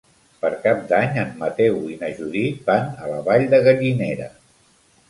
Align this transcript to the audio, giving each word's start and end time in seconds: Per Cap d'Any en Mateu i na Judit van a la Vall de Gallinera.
Per 0.45 0.49
Cap 0.63 0.79
d'Any 0.91 1.19
en 1.25 1.29
Mateu 1.43 1.77
i 1.91 1.99
na 2.01 2.09
Judit 2.21 2.65
van 2.73 2.91
a 3.05 3.13
la 3.13 3.23
Vall 3.31 3.49
de 3.55 3.63
Gallinera. 3.71 4.35